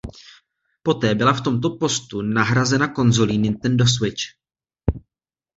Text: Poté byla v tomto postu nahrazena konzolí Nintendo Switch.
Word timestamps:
Poté 0.83 1.15
byla 1.15 1.33
v 1.33 1.41
tomto 1.41 1.69
postu 1.77 2.21
nahrazena 2.21 2.87
konzolí 2.87 3.37
Nintendo 3.37 3.87
Switch. 3.87 4.21